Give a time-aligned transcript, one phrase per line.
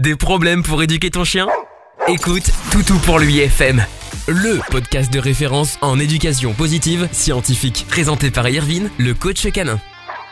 [0.00, 1.46] Des problèmes pour éduquer ton chien?
[2.08, 3.84] Écoute Toutou pour lui FM,
[4.28, 9.78] le podcast de référence en éducation positive scientifique, présenté par Irvine, le coach canin.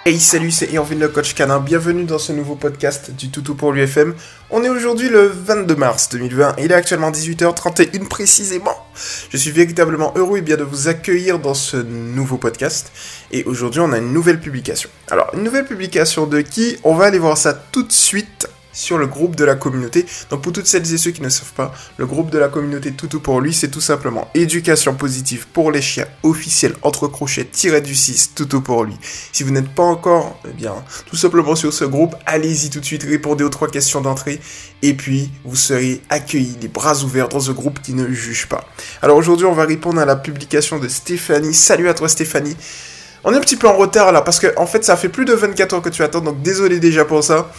[0.06, 3.74] Hey salut, c'est Irvine le coach canin, bienvenue dans ce nouveau podcast du Toutou pour
[3.74, 4.14] l'UFM.
[4.48, 8.86] On est aujourd'hui le 22 mars 2020, il est actuellement 18h31 précisément.
[9.28, 12.90] Je suis véritablement heureux et bien de vous accueillir dans ce nouveau podcast.
[13.32, 14.88] Et aujourd'hui on a une nouvelle publication.
[15.10, 16.78] Alors, une nouvelle publication de qui?
[16.84, 20.06] On va aller voir ça tout de suite sur le groupe de la communauté.
[20.30, 22.92] Donc pour toutes celles et ceux qui ne savent pas, le groupe de la communauté
[22.92, 27.80] Toutou pour lui, c'est tout simplement éducation positive pour les chiens officiel entre crochets tiré
[27.80, 28.96] du 6 Toutou pour lui.
[29.32, 30.74] Si vous n'êtes pas encore, eh bien,
[31.06, 34.40] tout simplement sur ce groupe, allez-y tout de suite, répondez aux trois questions d'entrée
[34.82, 38.64] et puis vous serez accueillis les bras ouverts dans ce groupe qui ne juge pas.
[39.02, 41.54] Alors aujourd'hui, on va répondre à la publication de Stéphanie.
[41.54, 42.56] Salut à toi Stéphanie.
[43.24, 45.24] On est un petit peu en retard là parce que en fait ça fait plus
[45.24, 47.50] de 24 heures que tu attends donc désolé déjà pour ça.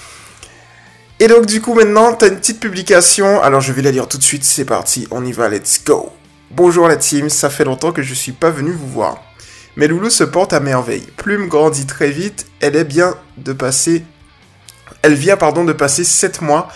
[1.21, 4.17] Et donc du coup maintenant, t'as une petite publication, alors je vais la lire tout
[4.17, 6.13] de suite, c'est parti, on y va, let's go.
[6.49, 9.21] Bonjour la team, ça fait longtemps que je suis pas venu vous voir.
[9.75, 11.05] Mais Loulou se porte à merveille.
[11.17, 14.05] Plume grandit très vite, elle est bien de passer...
[15.01, 16.69] Elle vient pardon de passer 7 mois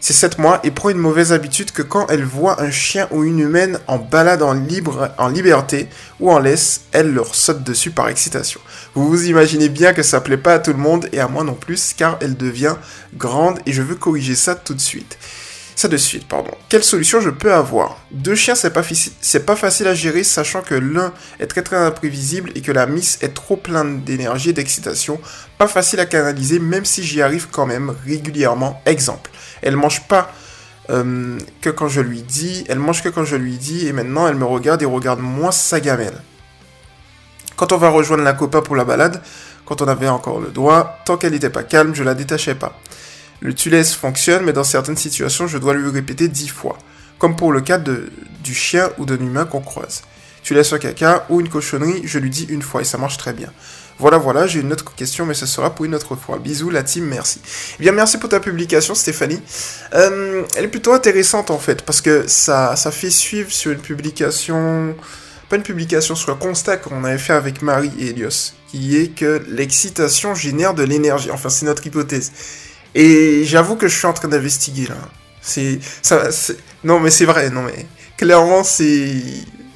[0.00, 3.24] c'est 7 mois et prend une mauvaise habitude que quand elle voit un chien ou
[3.24, 5.88] une humaine en balade en liberté
[6.20, 8.60] ou en laisse, elle leur saute dessus par excitation.
[8.94, 11.44] Vous vous imaginez bien que ça plaît pas à tout le monde et à moi
[11.44, 12.76] non plus car elle devient
[13.14, 15.18] grande et je veux corriger ça tout de suite.
[15.78, 16.50] Ça de suite, pardon.
[16.68, 17.98] Quelle solution je peux avoir?
[18.10, 18.82] Deux chiens, c'est pas,
[19.20, 22.86] c'est pas facile à gérer, sachant que l'un est très très imprévisible et que la
[22.86, 25.20] miss est trop pleine d'énergie et d'excitation.
[25.56, 28.82] Pas facile à canaliser, même si j'y arrive quand même régulièrement.
[28.86, 29.30] Exemple,
[29.62, 30.32] elle mange pas
[30.90, 34.26] euh, que quand je lui dis, elle mange que quand je lui dis, et maintenant
[34.26, 36.20] elle me regarde et regarde moins sa gamelle.
[37.56, 39.20] Quand on va rejoindre la copain pour la balade,
[39.64, 42.78] quand on avait encore le doigt, tant qu'elle n'était pas calme, je la détachais pas.
[43.40, 46.78] Le tu laisses fonctionne, mais dans certaines situations, je dois lui répéter dix fois.
[47.18, 50.02] Comme pour le cas du chien ou d'un humain qu'on croise.
[50.42, 53.16] Tu laisses un caca ou une cochonnerie, je lui dis une fois et ça marche
[53.16, 53.52] très bien.
[53.98, 56.38] Voilà, voilà, j'ai une autre question, mais ce sera pour une autre fois.
[56.38, 57.40] Bisous, la team, merci.
[57.78, 59.40] Eh bien, merci pour ta publication, Stéphanie.
[59.94, 64.94] Euh, elle est plutôt intéressante, en fait, parce que ça, fait suivre sur une publication,
[65.48, 69.08] pas une publication, sur un constat qu'on avait fait avec Marie et Elios, qui est
[69.08, 71.32] que l'excitation génère de l'énergie.
[71.32, 72.30] Enfin, c'est notre hypothèse.
[72.94, 74.96] Et j'avoue que je suis en train d'investiguer là.
[75.40, 75.80] C'est
[76.84, 79.12] non mais c'est vrai, non mais clairement c'est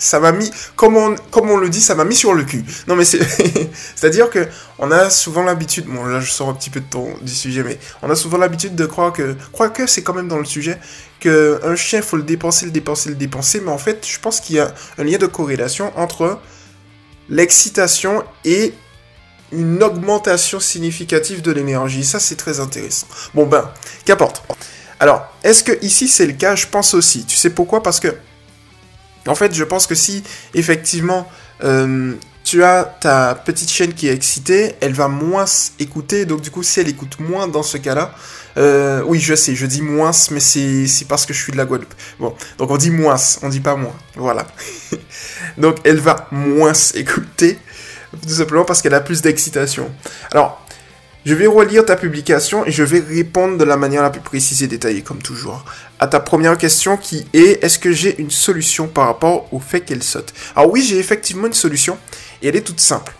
[0.02, 2.64] ça m'a mis comme on comme on le dit, ça m'a mis sur le cul.
[2.88, 3.20] Non mais c'est
[3.94, 4.48] c'est-à-dire que
[4.78, 7.62] on a souvent l'habitude bon là je sors un petit peu de ton du sujet
[7.62, 10.44] mais on a souvent l'habitude de croire que croire que c'est quand même dans le
[10.44, 10.78] sujet
[11.20, 14.40] que un chien faut le dépenser, le dépenser, le dépenser mais en fait, je pense
[14.40, 16.40] qu'il y a un lien de corrélation entre
[17.28, 18.74] l'excitation et
[19.52, 22.04] une augmentation significative de l'énergie.
[22.04, 23.06] Ça, c'est très intéressant.
[23.34, 23.70] Bon ben,
[24.04, 24.42] qu'importe.
[24.98, 26.54] Alors, est-ce que ici c'est le cas?
[26.54, 27.24] Je pense aussi.
[27.24, 27.82] Tu sais pourquoi?
[27.82, 28.16] Parce que,
[29.26, 30.22] en fait, je pense que si
[30.54, 31.28] effectivement
[31.64, 35.44] euh, tu as ta petite chaîne qui est excitée, elle va moins
[35.78, 36.24] écouter.
[36.24, 38.14] Donc du coup, si elle écoute moins dans ce cas-là,
[38.56, 41.64] euh, oui, je sais, je dis moins, mais c'est parce que je suis de la
[41.64, 41.94] Guadeloupe.
[42.18, 43.94] Bon, donc on dit moins, on dit pas moins.
[44.16, 44.46] Voilà.
[45.58, 47.58] donc elle va moins écouter
[48.20, 49.90] tout simplement parce qu'elle a plus d'excitation.
[50.32, 50.61] Alors,
[51.24, 54.62] je vais relire ta publication et je vais répondre de la manière la plus précise
[54.62, 55.64] et détaillée, comme toujours,
[55.98, 59.80] à ta première question qui est est-ce que j'ai une solution par rapport au fait
[59.80, 60.32] qu'elle saute?
[60.56, 61.98] Alors oui, j'ai effectivement une solution
[62.42, 63.12] et elle est toute simple.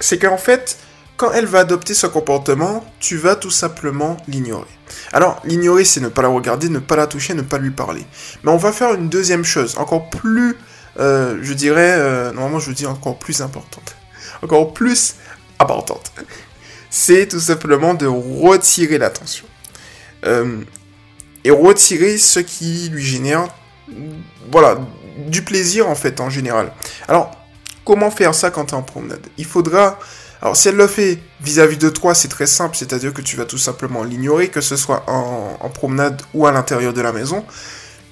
[0.00, 0.78] C'est qu'en fait,
[1.16, 4.66] quand elle va adopter ce comportement, tu vas tout simplement l'ignorer.
[5.12, 8.04] Alors, l'ignorer, c'est ne pas la regarder, ne pas la toucher, ne pas lui parler.
[8.44, 10.56] Mais on va faire une deuxième chose, encore plus,
[10.98, 13.96] euh, je dirais, euh, normalement je dis encore plus importante
[14.42, 15.14] encore plus
[15.58, 16.12] importante.
[16.98, 19.44] C'est tout simplement de retirer l'attention.
[20.24, 20.62] Euh,
[21.44, 23.48] et retirer ce qui lui génère,
[24.50, 24.78] voilà,
[25.28, 26.72] du plaisir en fait en général.
[27.06, 27.30] Alors,
[27.84, 29.20] comment faire ça quand tu es en promenade?
[29.36, 29.98] Il faudra...
[30.40, 33.44] Alors, si elle le fait vis-à-vis de toi, c'est très simple, c'est-à-dire que tu vas
[33.44, 37.44] tout simplement l'ignorer, que ce soit en, en promenade ou à l'intérieur de la maison.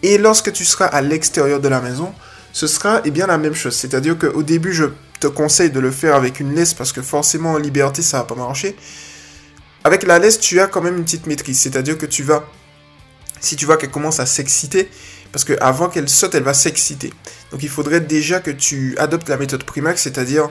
[0.03, 2.13] Et lorsque tu seras à l'extérieur de la maison,
[2.53, 3.75] ce sera eh bien la même chose.
[3.75, 4.85] C'est-à-dire qu'au début, je
[5.29, 8.35] conseille de le faire avec une laisse parce que forcément en liberté, ça va pas
[8.35, 8.77] marcher.
[9.85, 11.61] Avec la laisse, tu as quand même une petite maîtrise.
[11.61, 12.45] C'est-à-dire que tu vas,
[13.41, 14.89] si tu vois qu'elle commence à s'exciter,
[15.31, 17.13] parce qu'avant qu'elle saute, elle va s'exciter.
[17.51, 20.49] Donc il faudrait déjà que tu adoptes la méthode Primax, c'est-à-dire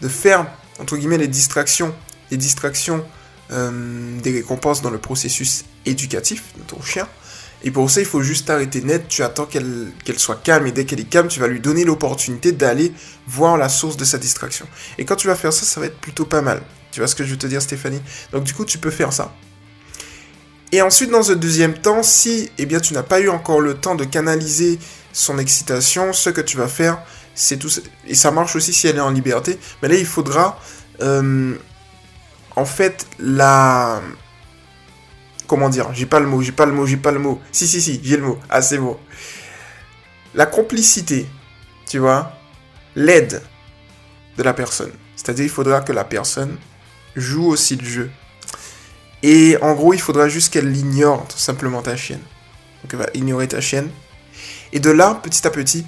[0.00, 0.46] de faire,
[0.78, 1.94] entre guillemets, les distractions,
[2.30, 3.04] les distractions
[3.50, 7.08] euh, des récompenses dans le processus éducatif de ton chien.
[7.66, 10.84] Et pour ça, il faut juste arrêter net, tu attends qu'elle soit calme, et dès
[10.84, 12.92] qu'elle est calme, tu vas lui donner l'opportunité d'aller
[13.26, 14.68] voir la source de sa distraction.
[14.98, 16.62] Et quand tu vas faire ça, ça va être plutôt pas mal.
[16.92, 18.00] Tu vois ce que je veux te dire, Stéphanie?
[18.30, 19.34] Donc du coup, tu peux faire ça.
[20.70, 23.74] Et ensuite, dans un deuxième temps, si eh bien, tu n'as pas eu encore le
[23.74, 24.78] temps de canaliser
[25.12, 27.02] son excitation, ce que tu vas faire,
[27.34, 27.70] c'est tout.
[28.06, 29.58] Et ça marche aussi si elle est en liberté.
[29.82, 30.60] Mais là, il faudra,
[31.02, 31.56] euh,
[32.54, 34.02] en fait, la.
[35.46, 37.40] Comment dire J'ai pas le mot, j'ai pas le mot, j'ai pas le mot.
[37.52, 38.38] Si, si, si, j'ai le mot.
[38.48, 38.98] Ah, c'est bon.
[40.34, 41.26] La complicité,
[41.86, 42.32] tu vois,
[42.94, 43.42] l'aide
[44.36, 44.92] de la personne.
[45.14, 46.56] C'est-à-dire, il faudra que la personne
[47.14, 48.10] joue aussi le jeu.
[49.22, 52.20] Et en gros, il faudra juste qu'elle ignore tout simplement ta chienne.
[52.82, 53.88] Donc elle va ignorer ta chienne.
[54.72, 55.86] Et de là, petit à petit,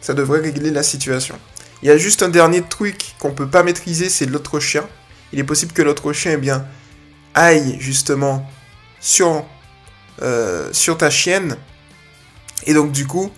[0.00, 1.38] ça devrait régler la situation.
[1.82, 4.86] Il y a juste un dernier truc qu'on peut pas maîtriser, c'est l'autre chien.
[5.32, 6.66] Il est possible que l'autre chien, eh bien,
[7.34, 8.48] aille justement
[9.00, 9.44] sur,
[10.22, 11.56] euh, sur ta chienne.
[12.64, 13.30] Et donc du coup,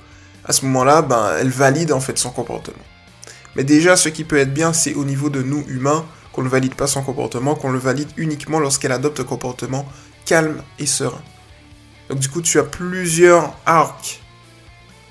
[0.44, 2.84] à ce moment-là, ben, elle valide en fait son comportement.
[3.56, 6.49] Mais déjà, ce qui peut être bien, c'est au niveau de nous humains, qu'on ne
[6.49, 9.87] valide pas son comportement, qu'on le valide uniquement lorsqu'elle adopte un comportement
[10.25, 11.22] calme et serein.
[12.08, 14.20] Donc du coup, tu as plusieurs arcs,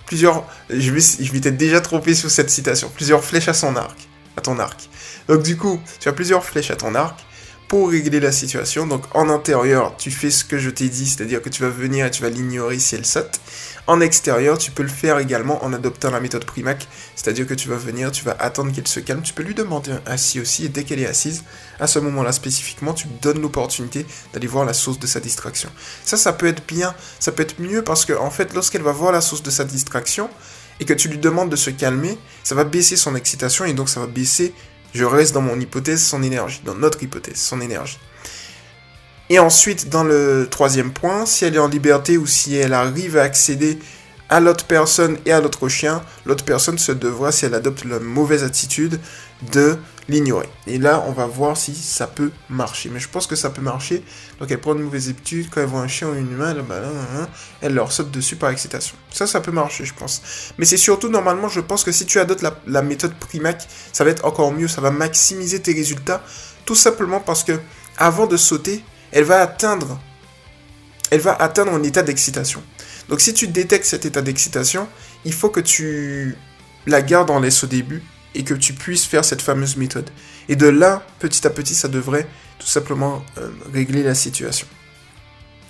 [0.06, 0.92] plusieurs, je
[1.34, 4.08] m'étais déjà trompé sur cette citation, plusieurs flèches à son arc,
[4.38, 4.90] à ton arc.
[5.28, 7.26] Donc du coup, tu as plusieurs flèches à ton arc,
[7.68, 8.88] pour régler la situation.
[8.88, 12.06] Donc en intérieur, tu fais ce que je t'ai dit, c'est-à-dire que tu vas venir
[12.06, 13.40] et tu vas l'ignorer si elle saute.
[13.88, 17.70] En extérieur, tu peux le faire également en adoptant la méthode Primac, c'est-à-dire que tu
[17.70, 20.66] vas venir, tu vas attendre qu'elle se calme, tu peux lui demander un assis aussi,
[20.66, 21.46] et dès qu'elle est assise,
[21.80, 25.70] à ce moment-là spécifiquement, tu donnes l'opportunité d'aller voir la source de sa distraction.
[26.04, 28.92] Ça, ça peut être bien, ça peut être mieux parce que en fait, lorsqu'elle va
[28.92, 30.30] voir la source de sa distraction,
[30.80, 33.90] et que tu lui demandes de se calmer, ça va baisser son excitation et donc
[33.90, 34.54] ça va baisser
[34.94, 38.00] je reste dans mon hypothèse, son énergie, dans notre hypothèse, son énergie.
[39.30, 43.18] Et ensuite, dans le troisième point, si elle est en liberté ou si elle arrive
[43.18, 43.78] à accéder
[44.30, 48.00] à l'autre personne et à l'autre chien, l'autre personne se devra, si elle adopte la
[48.00, 49.00] mauvaise attitude,
[49.54, 49.78] de
[50.10, 50.50] l'ignorer.
[50.66, 52.90] Et là, on va voir si ça peut marcher.
[52.90, 54.04] Mais je pense que ça peut marcher.
[54.40, 55.48] Donc, elle prend une mauvaise habitude.
[55.52, 56.56] Quand elle voit un chien ou une humain,
[57.62, 58.96] elle, leur saute dessus par excitation.
[59.12, 60.22] Ça, ça peut marcher, je pense.
[60.58, 64.04] Mais c'est surtout, normalement, je pense que si tu adoptes la, la méthode Primac, ça
[64.04, 64.68] va être encore mieux.
[64.68, 66.24] Ça va maximiser tes résultats.
[66.66, 67.60] Tout simplement parce que,
[67.98, 70.00] avant de sauter, elle va atteindre,
[71.12, 72.62] elle va atteindre un état d'excitation.
[73.10, 74.88] Donc si tu détectes cet état d'excitation,
[75.26, 76.36] il faut que tu
[76.86, 78.04] la gardes en laisse au début
[78.36, 80.10] et que tu puisses faire cette fameuse méthode.
[80.50, 82.28] Et de là, petit à petit, ça devrait
[82.60, 84.68] tout simplement euh, régler la situation.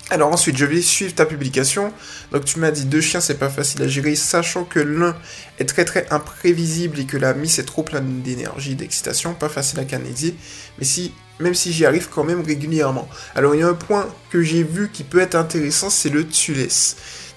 [0.09, 1.91] Alors ensuite, je vais suivre ta publication.
[2.31, 5.15] Donc tu m'as dit deux chiens, c'est pas facile à gérer, sachant que l'un
[5.59, 9.79] est très très imprévisible et que la mise est trop pleine d'énergie, d'excitation, pas facile
[9.79, 10.35] à canaliser.
[10.79, 13.09] Mais si, même si j'y arrive quand même régulièrement.
[13.35, 16.25] Alors il y a un point que j'ai vu qui peut être intéressant, c'est le
[16.25, 16.53] tu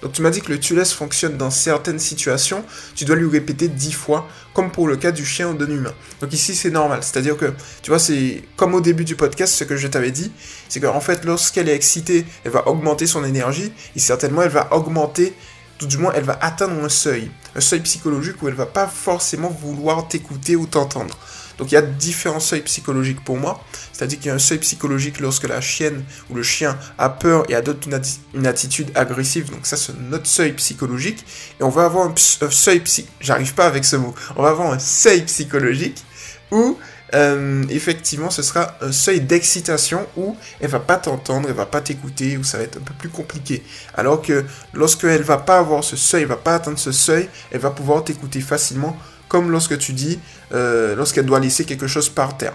[0.02, 2.64] donc tu m'as dit que le tu fonctionne dans certaines situations,
[2.94, 5.92] tu dois lui répéter 10 fois, comme pour le cas du chien ou de l'humain.
[6.20, 7.52] Donc ici c'est normal, c'est-à-dire que,
[7.82, 10.32] tu vois, c'est comme au début du podcast, ce que je t'avais dit,
[10.68, 14.72] c'est qu'en fait lorsqu'elle est excitée, elle va augmenter son énergie, et certainement elle va
[14.72, 15.34] augmenter,
[15.78, 18.86] tout du moins elle va atteindre un seuil, un seuil psychologique où elle va pas
[18.86, 21.18] forcément vouloir t'écouter ou t'entendre.
[21.60, 23.62] Donc il y a différents seuils psychologiques pour moi.
[23.92, 27.44] C'est-à-dire qu'il y a un seuil psychologique lorsque la chienne ou le chien a peur
[27.50, 27.86] et adopte
[28.34, 29.50] une, attitude agressive.
[29.50, 31.24] Donc ça, c'est notre seuil psychologique.
[31.60, 33.06] Et on va avoir un, seuil psy...
[33.20, 34.14] J'arrive pas avec ce mot.
[34.36, 36.02] On va avoir un seuil psychologique
[36.50, 36.78] où
[37.12, 41.82] euh, effectivement, ce sera un seuil d'excitation où elle va pas t'entendre, elle va pas
[41.82, 43.62] t'écouter, où ça va être un peu plus compliqué.
[43.94, 47.28] Alors que lorsque elle va pas avoir ce seuil, elle va pas atteindre ce seuil,
[47.50, 48.96] elle va pouvoir t'écouter facilement
[49.30, 50.18] comme lorsque tu dis,
[50.52, 52.52] euh, lorsqu'elle doit laisser quelque chose par terre.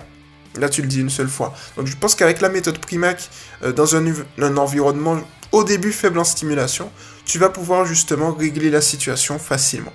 [0.57, 1.55] Là, tu le dis une seule fois.
[1.77, 3.29] Donc, je pense qu'avec la méthode Primac,
[3.63, 5.17] euh, dans un, environnement
[5.53, 6.91] au début faible en stimulation,
[7.25, 9.93] tu vas pouvoir justement régler la situation facilement.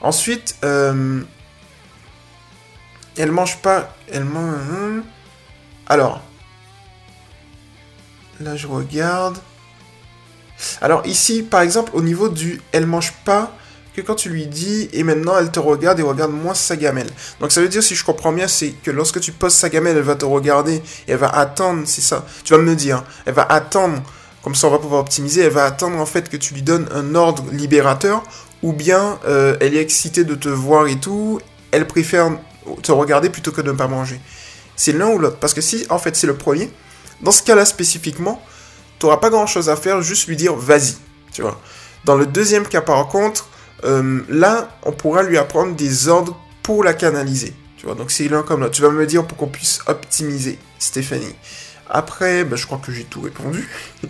[0.00, 1.22] Ensuite, euh,
[3.16, 3.96] elle mange pas.
[4.12, 4.54] Elle mange.
[4.72, 5.02] Hein.
[5.86, 6.22] Alors,
[8.40, 9.38] là, je regarde.
[10.80, 13.56] Alors ici, par exemple, au niveau du elle mange pas,
[13.94, 17.08] que quand tu lui dis et maintenant elle te regarde et regarde moins sa gamelle.
[17.40, 19.96] Donc ça veut dire, si je comprends bien, c'est que lorsque tu poses sa gamelle,
[19.96, 22.24] elle va te regarder et elle va attendre, c'est ça.
[22.44, 24.02] Tu vas me dire, elle va attendre,
[24.42, 26.88] comme ça on va pouvoir optimiser, elle va attendre en fait que tu lui donnes
[26.94, 28.22] un ordre libérateur
[28.62, 32.30] ou bien euh, elle est excitée de te voir et tout, elle préfère
[32.82, 34.20] te regarder plutôt que de ne pas manger.
[34.76, 35.36] C'est l'un ou l'autre.
[35.38, 36.70] Parce que si en fait c'est le premier,
[37.20, 38.42] dans ce cas-là spécifiquement,
[38.98, 40.94] tu n'auras pas grand-chose à faire, juste lui dire vas-y,
[41.32, 41.60] tu vois.
[42.04, 43.49] Dans le deuxième cas par contre,
[43.84, 47.54] euh, là, on pourra lui apprendre des ordres pour la canaliser.
[47.76, 48.74] Tu vois, donc c'est l'un comme l'autre.
[48.74, 51.34] Tu vas me dire pour qu'on puisse optimiser, Stéphanie.
[51.88, 53.68] Après, bah, je crois que j'ai tout répondu.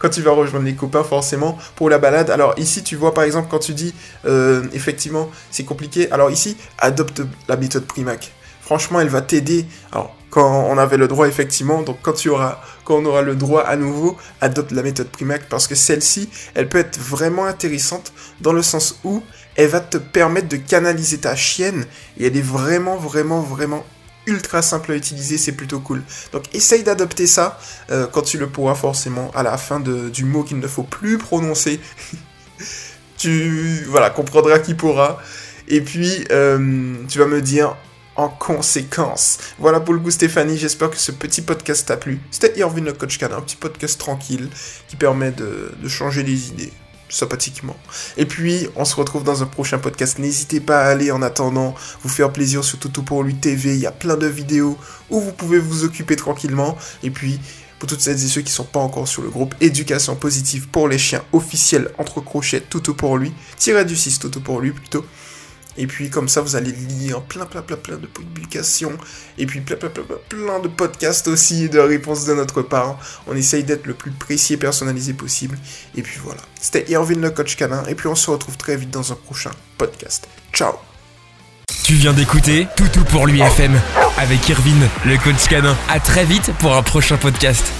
[0.00, 2.30] quand tu vas rejoindre les copains, forcément, pour la balade.
[2.30, 6.10] Alors ici, tu vois, par exemple, quand tu dis, euh, effectivement, c'est compliqué.
[6.10, 8.32] Alors ici, adopte la méthode Primac.
[8.62, 9.66] Franchement, elle va t'aider.
[9.92, 11.82] Alors, quand on avait le droit effectivement.
[11.82, 16.30] Donc quand on aura le droit à nouveau, adopte la méthode Primac parce que celle-ci,
[16.54, 19.22] elle peut être vraiment intéressante dans le sens où
[19.56, 21.84] elle va te permettre de canaliser ta chienne
[22.18, 23.84] et elle est vraiment, vraiment, vraiment
[24.26, 26.02] ultra simple à utiliser, c'est plutôt cool.
[26.32, 27.58] Donc essaye d'adopter ça
[27.90, 31.18] euh, quand tu le pourras forcément à la fin du mot qu'il ne faut plus
[31.18, 31.80] prononcer.
[33.18, 35.20] tu voilà, comprendras qui pourra.
[35.68, 37.76] Et puis euh, tu vas me dire
[38.16, 39.38] en conséquence.
[39.58, 42.20] Voilà pour le goût Stéphanie, j'espère que ce petit podcast t'a plu.
[42.30, 44.48] C'était Irvin le coach canin, un petit podcast tranquille
[44.88, 46.72] qui permet de, changer les idées
[47.08, 47.76] sympathiquement.
[48.16, 50.20] Et puis, on se retrouve dans un prochain podcast.
[50.20, 53.74] N'hésitez pas à aller en attendant vous faire plaisir sur Tout pour lui TV.
[53.74, 54.78] Il y a plein de vidéos
[55.10, 56.78] où vous pouvez vous occuper tranquillement.
[57.02, 57.40] Et puis,
[57.80, 60.86] pour toutes celles et ceux qui sont pas encore sur le groupe Éducation positive pour
[60.86, 65.04] les chiens officiel entre crochets Toutou pour lui, tiré du 6 Toutou pour lui plutôt.
[65.76, 68.96] Et puis comme ça, vous allez lire plein, plein, plein, plein de publications.
[69.38, 72.98] Et puis plein, plein, plein, plein de podcasts aussi, de réponses de notre part.
[73.26, 75.58] On essaye d'être le plus précis et personnalisé possible.
[75.96, 76.40] Et puis voilà.
[76.60, 77.84] C'était Irvin le coach canin.
[77.88, 80.28] Et puis on se retrouve très vite dans un prochain podcast.
[80.52, 80.74] Ciao
[81.90, 83.72] tu viens d'écouter Toutou pour lui FM
[84.16, 85.76] avec Irvine, le coach canin.
[85.88, 87.72] À très vite pour un prochain podcast.